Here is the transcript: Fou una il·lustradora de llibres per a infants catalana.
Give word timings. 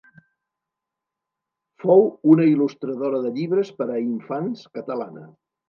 Fou 1.83 2.01
una 2.33 2.49
il·lustradora 2.53 3.21
de 3.29 3.35
llibres 3.39 3.73
per 3.79 3.91
a 3.91 4.01
infants 4.09 4.67
catalana. 4.81 5.31